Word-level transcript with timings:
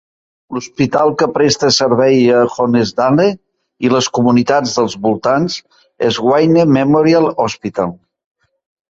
L'hospital 0.55 1.11
que 1.17 1.25
presta 1.33 1.67
servei 1.73 2.23
a 2.37 2.39
Honesdale 2.63 3.27
i 3.87 3.91
les 3.95 4.07
comunitats 4.19 4.73
dels 4.79 4.95
voltants 5.03 5.57
és 6.07 6.17
Wayne 6.29 6.65
Memorial 6.79 7.29
Hospital. 7.45 7.93